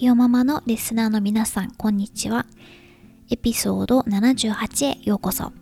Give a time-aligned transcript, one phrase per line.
[0.00, 2.46] ひよままのリスナーの皆さん、こんにちは。
[3.30, 5.52] エピソード78へようこそ。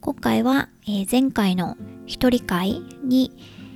[0.00, 3.32] 今回は、えー、前回の一人会に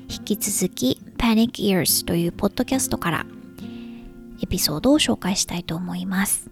[0.08, 3.26] 引き続き Panic Ears というポッドキャストから
[4.42, 6.50] エピソードを紹介したいと思います。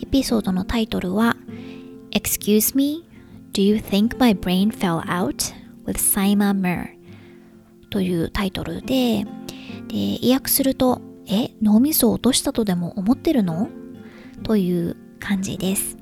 [0.00, 1.36] エピソードのタイトルは
[2.12, 3.04] Excuse me,
[3.52, 5.52] do you think my brain fell out
[5.84, 6.90] with Simon Murr?
[7.90, 9.26] というタイトルで
[9.88, 13.68] で意訳するとえ、脳みそを落としたとでも思ってるの？
[14.42, 15.96] という感じです。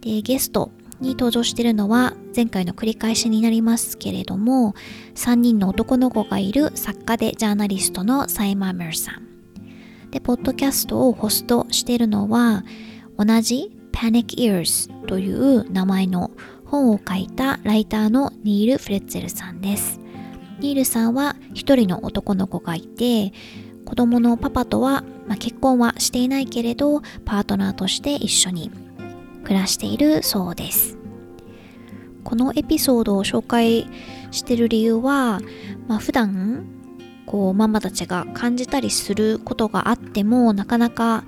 [0.00, 4.74] で、ゲストに登場しているのは前回の繰り返しになりますけれども
[5.14, 10.10] 3人の男の子がいる作家でジャーナリストのサイマー・メルさん。
[10.10, 12.64] でポッドキャストをホストしているのは
[13.16, 16.32] 同じ Panic Ears という名前の
[16.64, 19.99] 本を書いたライターのニール・フレッツェルさんです。
[20.60, 23.32] ニールさんは一人の男の子がいて
[23.86, 28.70] 子供のパパとは、まあ、結婚はしていないけれどパートナーとして一緒に
[29.42, 30.96] 暮らしているそうです。
[32.22, 33.86] このエピソードを紹介
[34.30, 35.40] してる理由は、
[35.88, 36.66] まあ、普段
[37.24, 41.24] こうママたちが感じたりすることがあってもなかなか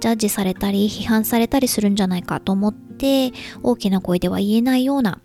[0.00, 5.20] ジャッジされたり批判されたりするんじゃないかと思って大きな声では言えないような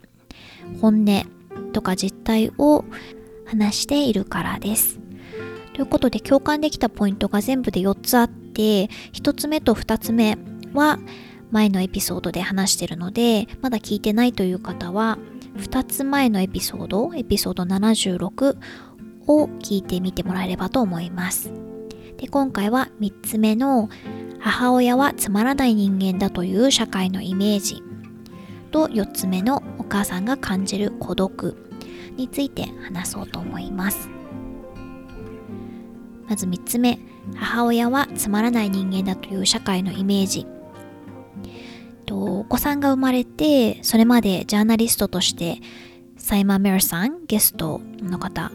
[0.82, 1.26] 本音
[1.74, 2.86] とか実態を
[3.50, 5.00] 話しているからです。
[5.74, 10.38] ということで共感できたポイントが全部で4つあって1つ目と2つ目
[10.74, 11.00] は
[11.52, 15.18] 前のエピソードで話してるのでまだ聞いてないという方は
[15.56, 18.58] 2つ前のエピソードエピソード76
[19.28, 21.52] を聞いてみてもらえればと思います
[22.18, 23.90] で今回は3つ目の
[24.40, 27.82] 母親はつまらない人間だという社会のイメージ
[28.72, 31.69] と4つ目のお母さんが感じる孤独
[32.20, 34.10] について話そうと思います。
[36.28, 37.00] まず3つ目
[37.36, 40.46] 母親はつまらない人間だという社会のイメージ。
[42.12, 45.60] お子さんが生まれてそれまでジャーナリストとして
[46.18, 48.52] サイマー・メルさんゲストの方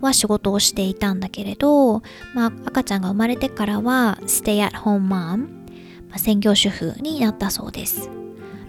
[0.00, 2.02] は仕事をしていたんだけれど、
[2.34, 8.10] まあ、赤ちゃんが生まれてからは Stay at home mom、まあ、専業主婦になったそうです、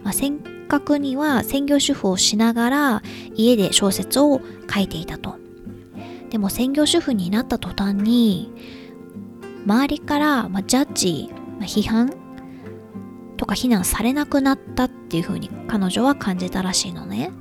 [0.04, 0.32] まあ、正
[0.70, 3.04] 確には専業主婦をしながら
[3.36, 4.40] 家で小説を
[4.74, 5.38] 書いていたと。
[6.30, 8.54] でも専業主婦になった途端に
[9.66, 12.14] 周りから、ま、ジャッジ、ま、批判
[13.36, 17.32] とか非難されなくなったっていう風に彼女は感じたらしいのね、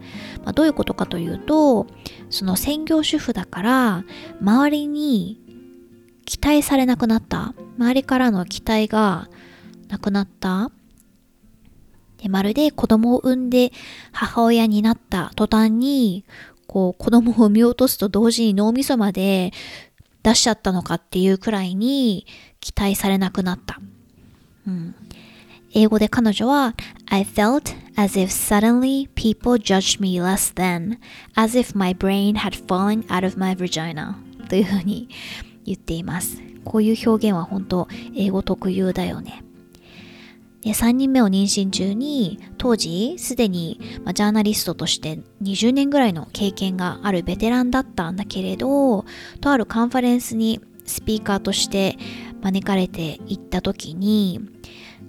[0.42, 1.86] まあ、どういうことかというと
[2.30, 4.04] その専業主婦だから
[4.40, 5.38] 周りに
[6.24, 7.54] 期待されなくなった。
[7.78, 9.28] 周りからの期待が
[9.88, 10.70] なくなった。
[12.22, 13.72] でまるで子供を産んで
[14.12, 16.24] 母親になった途端に
[16.66, 19.52] こう子供を産み落とすと同時に脳みそまで
[20.22, 22.26] 出しちゃったのかっていうくらいに
[22.60, 23.80] 期待されなくなった。
[24.66, 24.94] うん、
[25.72, 26.74] 英語で彼女は
[27.06, 30.98] I felt as if suddenly people judged me less than,
[31.34, 34.16] as if my brain had fallen out of my vagina
[34.48, 35.08] というふうに
[35.64, 36.42] 言っています。
[36.64, 39.42] こういう表現は本当英語特有だよね。
[40.62, 49.04] で3人目を妊娠中に当時すでに、ジャーナリストとして20年ぐらいの経験があるベテランだったんだけれど
[49.40, 51.96] とあるカンファレンスにスピーカーとして
[52.42, 54.40] 招かれていった時に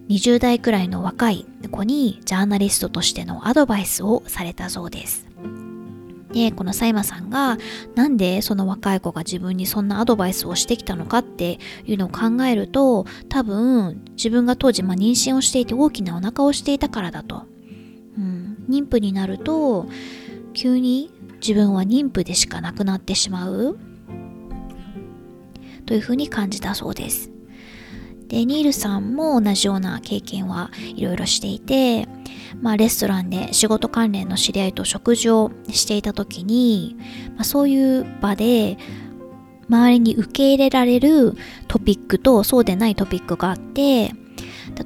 [0.10, 5.29] 20代くらいの若い子にジャーナリストとしてのアドバイスをされたそうです。
[6.32, 7.58] で、このサイマさんが
[7.96, 17.44] なんでその若い子が自分にそんなアドバイスをしてきたのかっていうのを考えると多分自分が当時、まあ、妊娠をしていて大きなお腹をしていたからだと。
[18.18, 19.88] うん、妊婦になると
[20.54, 23.78] 急に自分は妊婦でしかなくなってしまう
[25.86, 27.32] というふうに感じたそうです。
[28.30, 32.08] で、ニールさんも同じような経験はいろいろしていて、
[32.62, 36.96] まあ、レストランで仕事関連の知り合いと食事をしていた時に、
[37.36, 38.78] まあ、そういう場で
[39.70, 41.36] 周りに受け入れられる
[41.68, 44.12] トピックとそうでないトピックがあって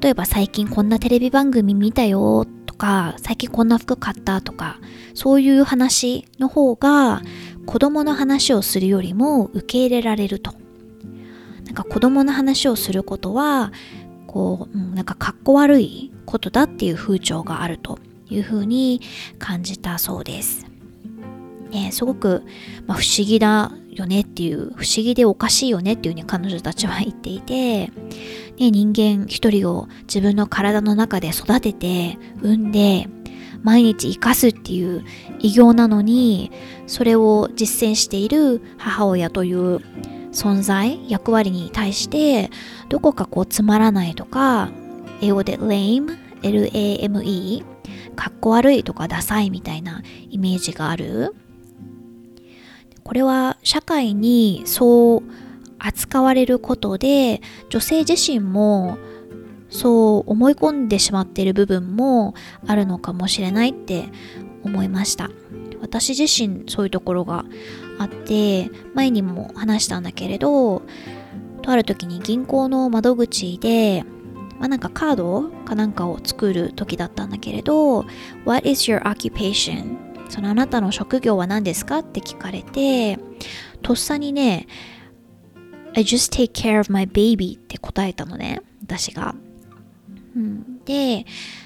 [0.01, 4.80] 例えば最近こんなテレビ番組見たよとか最近こんな服買ったとか
[5.13, 7.22] そういう話の方が
[7.66, 10.62] 子供の話をするよりも受け入れられると。
[11.74, 13.72] なんか子供の話をすることは
[14.28, 17.98] こう、なんかかっこ悪いことだっていう風潮があると
[18.30, 19.02] いうふうに
[19.40, 20.68] 感じたそうです。
[21.72, 22.44] ね、すごく、
[22.86, 27.92] まあ、不思議だよねっていう不思議でおかしいよねっていうふうに彼女たちは言っていて、ね、
[28.58, 33.08] 人間一人を自分の体の中で育てて産んで
[33.64, 35.04] 毎日生かすっていう
[35.40, 36.52] 偉業なのに
[36.86, 39.80] それを実践している母親という
[40.33, 42.50] 存在役割に対して
[42.89, 44.69] どこかこうつまらないとか
[45.21, 47.63] 英語で lame L-A-M-E
[48.15, 51.33] かっこ悪いとかダサいみたいなイメージがある。
[53.03, 55.24] これは社会にそう
[55.77, 58.97] 扱われることで女性自身も
[59.69, 62.33] そう思い込んでしまっている部分も
[62.65, 64.06] あるのかもしれないって
[64.63, 65.29] 思いました。
[65.81, 67.44] 私自身そういうところが
[68.00, 70.81] あって前にも話したんだけれど
[71.62, 74.04] とある時に銀行の窓口で
[74.60, 78.06] まあ、なんかカードかなんかを作る時だったんだけれど
[78.45, 79.98] What is your occupation?
[80.30, 83.19] そのあなたの職業は何ですかって聞かれて
[83.81, 84.68] とっさにね
[85.96, 89.36] I just take care of my baby って答えたのね私が、
[90.36, 91.25] うん、で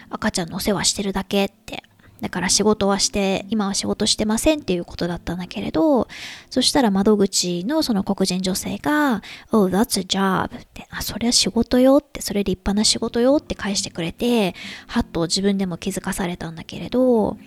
[0.09, 1.83] 赤ちゃんのお世話してるだけって。
[2.21, 6.07] だから仕事はして、今は仕事してませんっていうことだったんだけれど、
[6.49, 9.21] そしたら窓口のその黒人女性が、
[9.51, 14.55] Oh, that's a job って、あ、それは仕事よって、それ立派な仕事よって返してくれて、
[14.87, 17.37] はっと自分でも気づかされたんだけれど、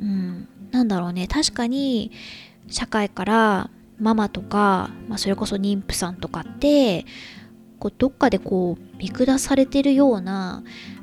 [0.00, 2.10] うん、なんだろうね、確かに
[2.68, 7.06] 社会からママとか、まあ、それこそ妊婦さんとかって、
[7.78, 10.62] こうどっかでこう見下されてるような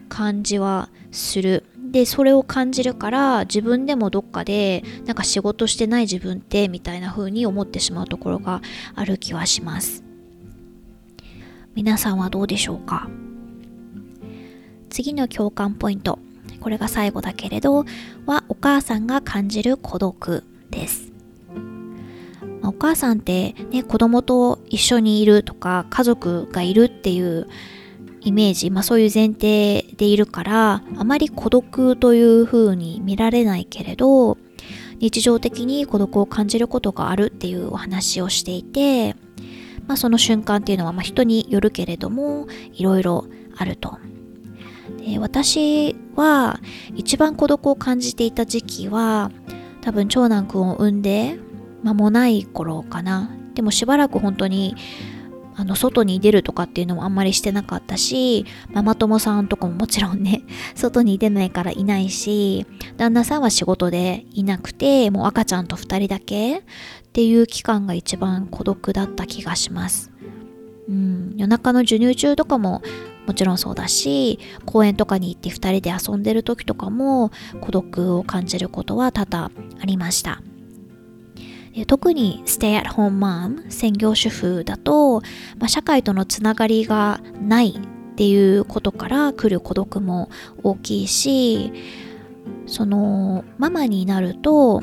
[0.10, 1.64] 感じはする。
[1.94, 8.62] でそれを感じるから自分でもどっかでなんか仕事してない自分ってみたいな風に思ってしまうところが
[8.96, 10.04] ある気はします。
[11.76, 13.08] 皆さんはどうでしょうか？
[14.90, 16.18] 次の共感ポイント。
[16.60, 17.86] これが最後だけれど
[18.26, 21.12] はお母さんが感じる孤独です。
[22.64, 27.48] お母さんってね子供と一緒にいるとか家族がいるっていう
[28.24, 34.38] イメージ、まあ、そういう前提でいるからあまり孤独という風に見られないけれど
[35.00, 39.16] 日常的に孤独を感じることがあるっていうお話をしていて、
[39.88, 43.26] まあ、その瞬間っていうのはま人によるけれどもいろいろ
[43.58, 43.98] あると。
[45.06, 46.60] で私は
[46.96, 49.32] 一番孤独を感じていた時期は
[49.82, 51.38] 多分長男くんを産んで
[51.84, 53.30] 間もない頃かな。
[53.54, 54.76] でもしばらく本当に
[55.56, 60.44] あの外に出るとかっていうのもあんまりしてなかったしママ友さんとかももちろんね
[60.76, 62.66] 外に出ないからいないし
[62.98, 66.62] 旦那さんは仕事でいなくてもう赤ちゃんと2人だけっ
[67.14, 70.12] ていう期間が一番孤独だった気がします。
[70.90, 72.82] うん、夜中の授乳中とかも
[73.26, 80.42] もちろんそうだし公園とかに行って2人で遊んでる時とかも孤独を感じることは多々ありました。
[81.88, 85.22] 特に stay at home mom 専業主婦だと、
[85.58, 90.30] まあ、社会とのつながりがないっていうことから来る孤独も
[90.62, 91.74] 大きいし
[92.68, 94.82] そのママになると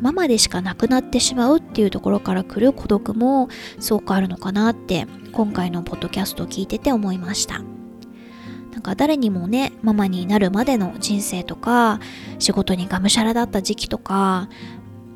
[0.00, 3.48] ママでしかなくなってしまうっていうところから来る孤独も
[3.80, 7.62] すごくあるのかなって今回のポッドキャストを聞いてて思いました。
[8.72, 12.00] なんか誰にもねママになるまでの人生とか
[12.38, 14.48] 仕事にがむしゃらだった時期とか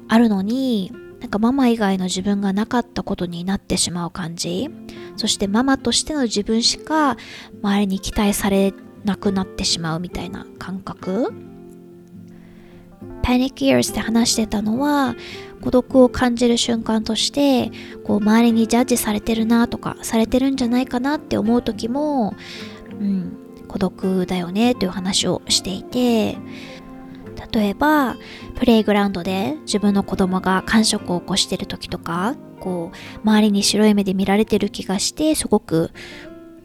[0.08, 0.92] あるのに
[1.24, 4.68] なんかママ以外の自分がなかったことになってしまう感じ。
[5.16, 7.16] そしてママとしての自分しか
[7.62, 11.32] 周りに期待されなくなってしまうみたいな感覚。
[13.22, 15.16] Panic Years で話してたのは
[15.62, 17.70] 孤独を感じる瞬間として
[18.04, 22.34] こう周りにジャッジされてるなとかされてるんじゃないかなって思う時も、
[23.00, 26.36] うん、孤独だよねという話をしていて
[27.52, 28.16] 例えば
[28.56, 35.90] プレイグラウンドで自分の子供が感触を起こしてる時とかこう周りに白い目で見られてる気がしてすごく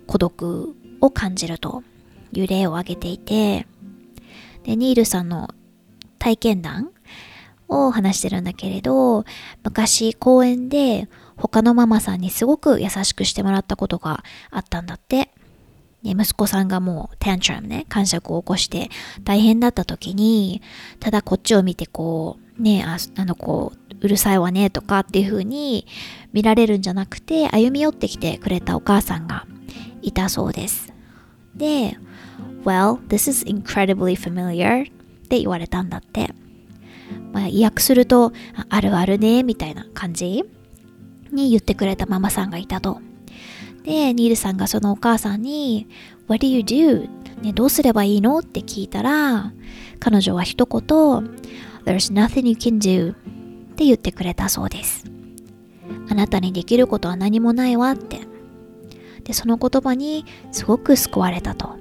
[0.08, 1.84] 孤独を感じると
[2.34, 3.68] いう例を挙げていて
[4.64, 5.50] でニールさんの
[6.20, 6.92] 体験談
[7.68, 9.26] を話してるんだけれど
[9.64, 11.08] 昔公園で
[11.38, 15.32] 他のママさんにすごく優しくしてもらったことがあったんだって。
[16.04, 18.90] 息子さんがもうテンチャムね、感触を起こして
[19.24, 20.62] 大変だった時に、
[21.00, 25.86] ただこっちを見てこう、ねあ、あの子、うるさいわねとかっていう風に
[26.32, 29.46] 見られるんじゃなくて、歩み寄ってきてくれたお母さんが
[30.02, 30.94] いたそうです。
[31.56, 31.98] で、
[32.64, 36.34] Well, this is incredibly familiar って言われたんだって。
[37.32, 38.34] まあ、意訳すると、
[38.70, 40.44] あるあるね、みたいな感じ
[41.32, 43.02] に言ってくれたママさんがいたと。
[43.84, 45.88] で、ニールさんがそのお母さんに、
[46.28, 47.10] What do you do?
[47.42, 48.40] ね、どうすればいいの？
[48.40, 49.54] って聞いたら、
[50.00, 50.82] 彼女は一言、
[51.86, 53.16] There's nothing you can do っ
[53.76, 55.06] て言ってくれたそうです。
[56.10, 58.20] あなたにできることは何もないわって。
[59.24, 61.78] で、その言葉にすごく救われたと。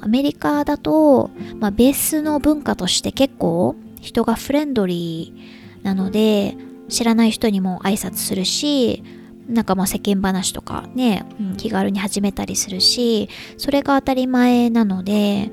[0.00, 6.56] アメリカだと、まあ、ベースの文化として結構人がフレンドリーなので
[6.88, 9.04] 知らない人にも挨拶するし
[9.48, 15.50] なんかまあ世間話とかね、うん、気軽に始めたりするしそれが当たり前なので、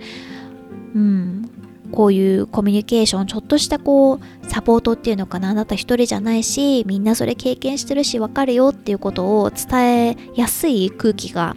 [0.95, 1.49] うん、
[1.91, 11.55] こういうコミュニケーションちょっとしたこうサポートっていうのかなあなた一人じゃないしみんなそれ経験してるしわかるよっていうことを伝えやすい空気が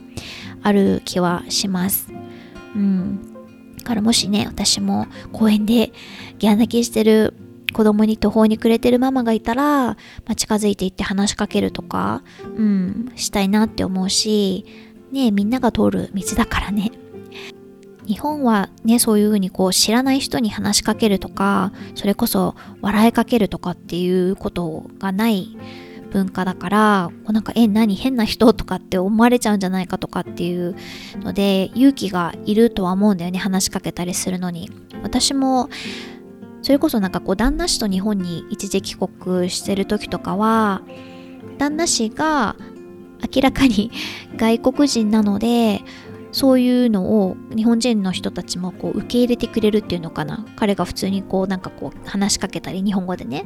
[0.62, 2.08] ある気はします。
[2.74, 3.34] うん。
[3.78, 5.92] だからもしね、私も公園で
[6.38, 7.34] ギャン泣きしてる
[7.74, 9.96] 子供に途方に暮れてるママがいたら、ま
[10.28, 12.22] あ、近づいていって話しかけるとか、
[12.56, 14.64] うん、したいなって思うし、
[15.12, 16.92] ね、みんなが通る道だからね。
[18.06, 25.56] 日本はね、そういうふうにこう知らない人に話しかけるとか、それこそ笑いかけるとかっていうことがない
[26.14, 30.76] 文化だからこうなんかえ何変な人とかって思われちゃうんじゃないかとかっていう
[31.18, 34.70] ので勇気がいるとは思うんだよね話しかけたりするのに
[35.02, 35.68] 私も
[36.64, 40.80] それこそなんかこう旦那氏と日本に一時帰国してる時とかは
[41.58, 42.56] 旦那氏が
[43.34, 43.90] 明らかに
[44.38, 45.82] 外国人なので
[46.32, 50.46] そういうのを日本人の人たちもこう受け入れてくれるっていうのかな。
[50.56, 53.44] 彼が普通にこうなんかこう話しかけたり日本語でね。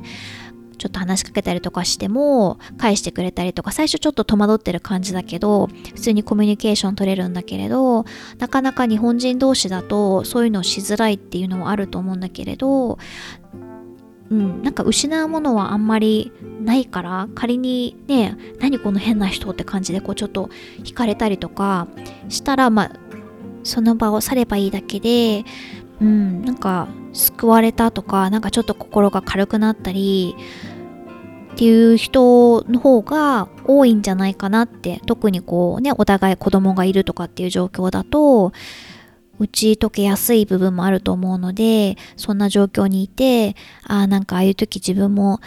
[0.78, 8.04] ちょっと話しかけたりとかしても返してくれたりとか最初ちょっと戸惑ってる感じだけど普通にコミュニケーション取れるんだけれど
[8.38, 12.99] なかなか日本人同士だとそういうのしづらいっていうのもあると思うんだけれど
[14.30, 20.50] うん、なんか失うものはあんまりないから仮にね何この変な人って感じでこうちょっと
[20.85, 21.88] 惹かれたりとか
[22.28, 22.92] したらまあ
[23.64, 25.44] その場を去ればいいだけで
[26.00, 30.37] うんなんか救われたとかなんかちょっと心が軽くなったり
[31.52, 38.52] っていう人の方が多いんじゃないかなって特にこうねお互い子供がいるとかっていう状況だと
[39.40, 45.40] 打ち解けやすい部分もあると思うのでそんな状況にいてああなんかああいう時自分も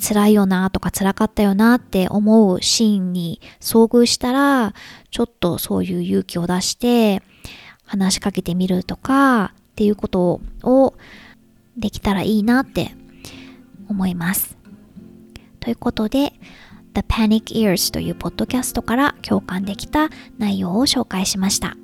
[0.00, 4.74] 辛いよなとか辛かったよなって思うシーンに遭遇したら
[5.10, 7.22] ちょっとそういう勇気を出して
[7.84, 10.94] 話しかけてみるとかっていうことを
[11.76, 12.94] できたらいいなって
[13.88, 14.56] 思います。
[15.60, 16.34] ということで、
[16.94, 21.76] The Panic Ears というポッドキャストから共感できた内容を紹介しました。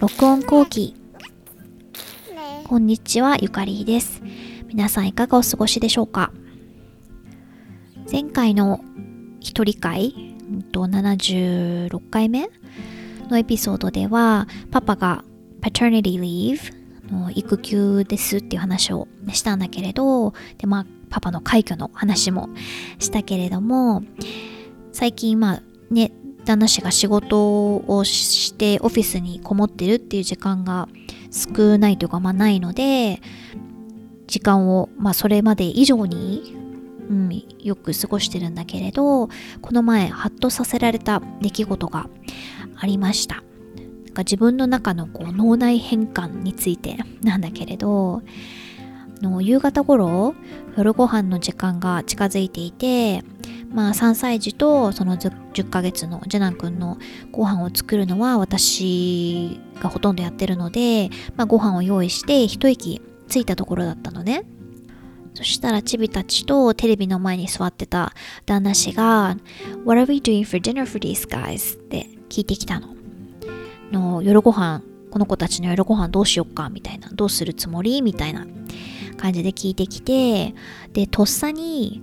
[0.00, 0.96] 録音後期。
[2.66, 4.22] こんにちは、ゆかりです。
[4.66, 6.32] 皆さんいかがお過ごしでしょうか？
[8.10, 8.80] 前回の
[9.38, 10.36] 一人会、
[10.72, 12.50] 76回目
[13.28, 15.24] のエピソードでは、パパが
[15.60, 16.58] paternity leave
[17.10, 22.48] の育休ですっていう話をしたんだけれど、で、まあ、パパの快挙の話も
[22.98, 24.02] したけれども、
[24.92, 26.12] 最近、まあ、ね、
[26.44, 30.88] 旦那氏が仕事をしてオフィスにこもってるっていう時間が
[31.30, 33.20] 少ないというか、まあ、ないので、
[34.26, 36.54] 時間を、まあ、それまで以上に、
[37.08, 42.08] うん、よく過ごしてるんだけれど、この前、ハッとさせられた出来事が
[42.76, 43.42] ありました。
[44.20, 48.22] か自分の中のこう脳内変換についてなんだけれど
[49.22, 50.34] の夕方頃
[50.76, 53.22] 夜ご飯の時間が近づいていて
[53.70, 56.98] まあ3歳児とその10ヶ月の次男くんの
[57.30, 64.44] ご飯を作るのは私がほとんどやってるので、まあ、ご飯を用意して一息ついたところだったのね。
[65.34, 68.12] そしたらチビたちとテレビの前に座ってた
[68.46, 69.36] 旦那氏が
[69.86, 71.78] What are we doing for dinner for these guys?
[71.78, 72.99] って聞いてきたの。
[73.90, 78.46] の夜ご飯この子たちの夜ご飯どうしよっかみたいなどうするつもりみたいな
[79.16, 80.54] 感じで聞いてきて
[80.92, 82.02] でとっさに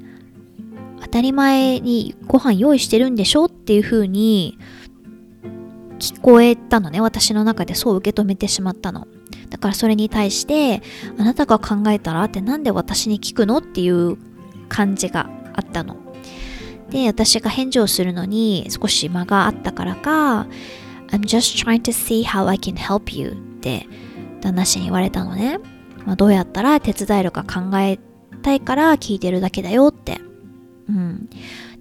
[1.01, 4.57] 当たり前にご飯用意してるんでしょっていう風に
[5.99, 7.01] 聞こえたのね。
[7.01, 9.07] 私の中でそう受け止めてしまったの。
[9.49, 10.81] だからそれに対して
[11.17, 14.17] あなたが考えたらってなんで私に聞くのっていう
[14.69, 15.97] 感じがあったの。
[16.89, 20.47] で私が返事をするのに少し間があったからか
[21.09, 23.87] I'm just trying to see how I can help you って
[24.41, 25.59] 旦那氏に言われたのね。
[26.05, 27.99] まあ、どうやったら手伝えるか考え
[28.41, 30.19] たいから聞いてるだけだよって。
[30.89, 31.29] うん。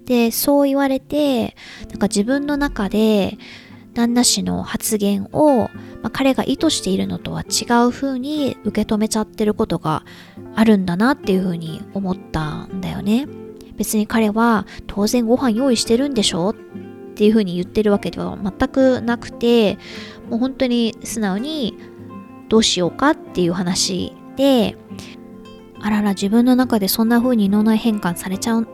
[0.05, 1.55] で、そう言われて、
[1.89, 3.37] なんか自分の中で、
[3.93, 5.69] 旦那氏の発言を、ま
[6.03, 10.03] あ、彼が意図しているのとは違う風に受け止めちゃってることが
[10.55, 13.27] あるんだなっていう風に思ったんだよね。
[13.75, 16.53] 別に彼は当然ご飯用意してるんでしょ
[17.17, 19.79] っていう風に言ってるわけでは全くなくて、
[20.29, 21.75] もう本当に素直に
[22.47, 24.77] どうしようかっていう話で、
[25.81, 28.67] あらら自分の中でそんな風に脳内変換されちゃう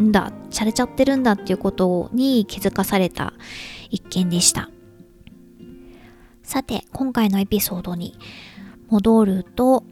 [0.00, 3.34] んだ、されちゃってるんだっていうことに気づかされた
[3.90, 4.70] 一件でした。
[6.42, 8.18] さて、今回のエピソードに
[8.88, 9.84] 戻ると、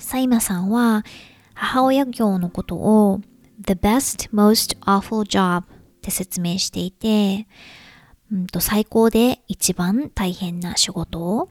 [0.00, 1.04] サイマさんは
[1.54, 3.20] 母親業のことを
[3.64, 5.62] The best, most awful job
[6.02, 7.46] って説明していて、
[8.32, 11.48] うんと最高で一番大変な仕事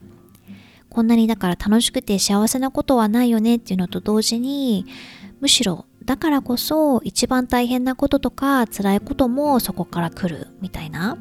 [0.90, 4.86] こんなにだから楽しくて幸せなことはないよねっていうのと同時に
[5.40, 11.18] むしろだからこそ一番大変なこととか辛いこともそこから来るみたいな。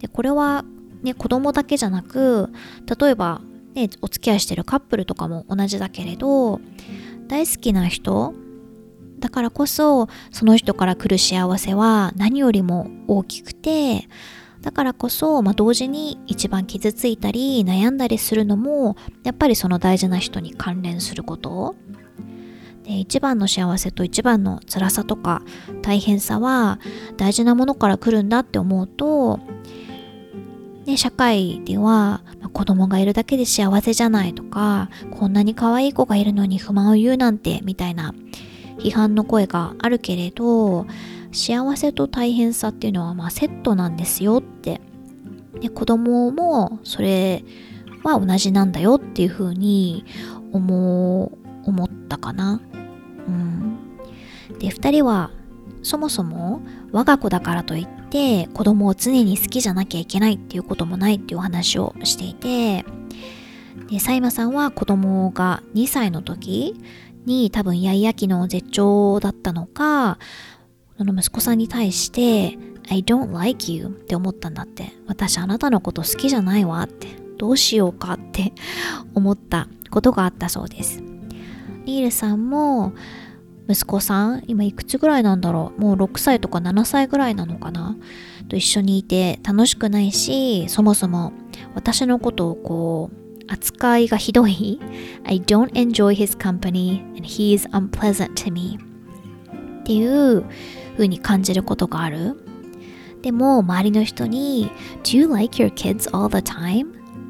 [0.00, 0.64] でこれは
[1.02, 2.50] ね子供だけじゃなく
[3.00, 3.40] 例えば
[3.74, 6.60] ねお付き合いしてるカップルとかも同じだけれど
[7.28, 8.34] 大好きな人
[9.22, 14.08] だからこそその人から来る幸せは何よりも大きくて
[14.60, 21.76] だからこそ、まあ、同時に一番傷ついたり悩んだりするのもやっぱりその大事な人に関連すること。
[22.82, 25.42] で一番の幸せと一番の辛さとか
[25.82, 26.80] 大変さは
[27.16, 29.38] 大事なものから来るんだって思うと、
[30.84, 38.16] ね、社会では、まあ、子供がいるだけで幸せじゃないとかこんなに可愛い子がいるのに不満を言うなんてみたいな
[38.82, 40.86] 批判の声があるけれど
[41.32, 44.80] 幸せと大変さっていうのはまセットなんですよって。
[45.60, 47.44] で子供もそれ
[48.02, 50.04] は同じなんだよっていうふうに
[50.52, 52.60] 思思ったかな。
[53.28, 53.78] うん、
[54.58, 55.30] で2人は
[55.82, 56.60] そもそも
[56.90, 62.84] 我が子だからといって子供を常に好きじゃなきゃいけないっていうこともないっていうお話をしていて。
[63.88, 66.80] でサイマさんは子供が2歳の時
[67.26, 70.18] に多分イヤイヤ期の絶頂だったのか、
[70.98, 72.58] その息子さんに対して
[72.88, 74.92] I don't like you って思ったんだって。
[75.06, 77.08] 私あなたのこと好きじゃないわって。
[77.38, 78.52] どうしようかって
[79.14, 81.02] 思ったことがあったそうです。
[81.84, 82.92] ニールさんも
[83.68, 85.80] 息子さん、今いくつぐらいなんだろう？
[85.80, 87.96] もう6歳とか7歳ぐらいなのかな？
[88.48, 91.32] と一緒にいて楽しくないし、そもそも
[91.74, 93.21] 私のことをこう
[93.52, 94.80] 扱いがひどい。
[95.24, 98.78] I don't enjoy his company and he is unpleasant to me.
[99.80, 100.44] っていう
[100.94, 102.36] 風に感じることがある。
[103.20, 104.70] でも周りの人に
[105.04, 106.86] Do you like your kids all the time?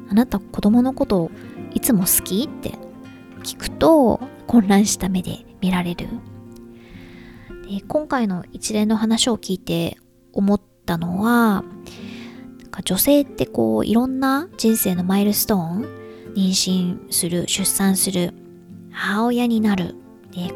[0.09, 1.29] あなた子供のこと
[1.73, 2.43] いつも好き？
[2.43, 2.71] って
[3.43, 6.07] 聞くと混乱した目で見られる。
[7.69, 9.97] で今回の一連の話を聞いて
[10.31, 11.63] 思ったのは
[12.85, 16.02] 女性ってこういろんな人生のマイルストーン
[16.35, 18.33] 妊娠する出産する
[18.91, 19.95] 母親になる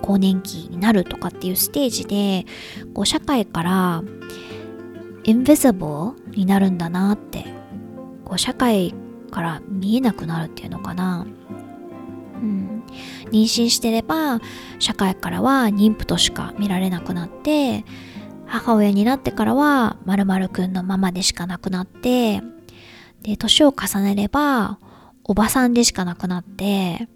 [0.01, 2.45] 更年期になるとかっていうステージで
[2.93, 4.03] こう社会から
[5.23, 5.85] インビジブ
[6.25, 7.45] ルになるんだなって
[8.25, 8.93] こう社会
[9.29, 11.27] から見えなくなるっていうのかな、
[12.41, 12.83] うん、
[13.31, 14.39] 妊娠してれば
[14.79, 17.85] 社会からは妊婦としか見られなくなって
[18.45, 22.41] 母親になってからはまるくんのままでしかなくなって
[23.21, 24.79] で年を重ねれば
[25.27, 27.07] おばさんでしかなくなって、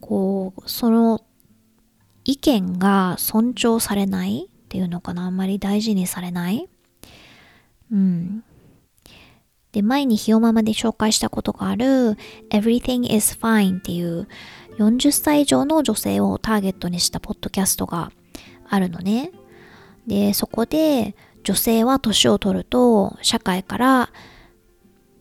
[0.00, 1.24] こう、その
[2.24, 6.68] 意見が尊重されないっていうのかな、あんまり大事にされない
[7.90, 8.44] うん。
[9.72, 12.16] で、前にひよままで紹介したことがある
[12.50, 14.28] Everything is Fine っていう
[14.78, 18.12] 40歳以上の女性をターゲットにしたポッドキャストが
[18.68, 19.32] あるのね。
[20.06, 21.14] で、そこで
[21.44, 24.10] 女性は年を取ると社会から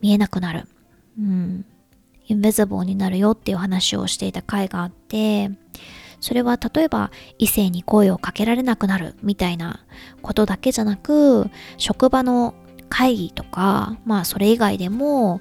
[0.02, 0.68] 見えなくなる。
[1.18, 1.66] うん。
[2.28, 5.52] インビジブルになるよっていう話をしていた回があって、
[6.20, 9.84] それは例えば異性に声をかけられなくなるみたいな
[10.22, 12.54] ことだけじゃなく、職場の
[12.90, 15.40] 会議とか、まあそれ以外でも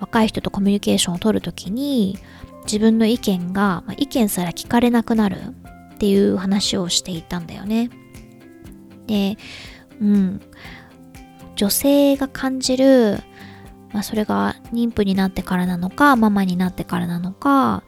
[0.00, 2.18] 若い人とコミュニケーションを取るときに
[2.64, 5.38] 自分の意見が、まあ、意見すら聞かれなくなる
[5.94, 7.90] っていう話をしていたんだよね。
[9.06, 9.36] で、
[10.00, 10.40] うん。
[11.56, 13.20] 女性が感じる
[13.94, 17.84] まあ、それが妊婦になってからなのかママになってからなのか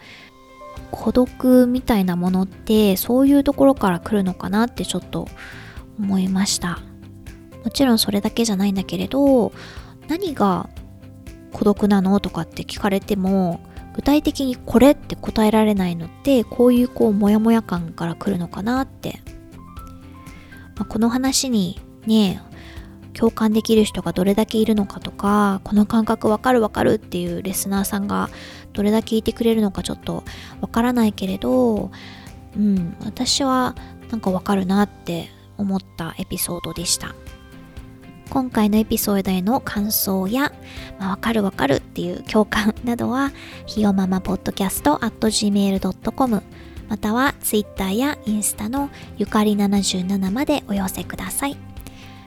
[0.93, 5.27] 孤独みたいなものってそういうところから来るのかなってちょっと
[5.99, 6.79] 思いました。
[7.65, 9.53] もちろんそれだけじゃないんだけれど
[10.07, 10.69] 何が
[11.53, 13.59] 孤独なのとかって聞かれても
[13.97, 19.19] 具体的にこれって答えられないのってこういうこうモヤモヤ感から来るのかなって、
[20.77, 22.41] まあ、この話にね
[23.17, 28.29] 共感できる人がどれだけいるのかとかこの感覚わかるわかるっていうレスナーさんが
[28.75, 30.23] どれだけいてくれるのかちょっと
[30.61, 31.91] わからないけれど
[32.57, 33.75] うん私は
[34.11, 37.15] なんかわかるなって思ったエピソードでした。
[38.29, 40.53] 今回のエピソードへの感想や、
[40.99, 43.31] まあ、わかるわかるっていう共感などは
[43.67, 46.43] ひよままポッドキャスト at gmail.com
[46.89, 51.76] または Twitter やインスタのゆかり77までお寄せください。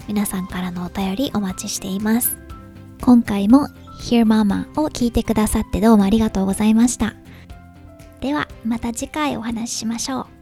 [0.10, 2.40] 皆さんからのお便りお待ちしています。
[3.00, 3.68] 今回も
[4.02, 7.14] Hear Mama を聞いてくださってどうもありがとうございました。
[8.20, 10.39] ではまた次回お話ししましょう。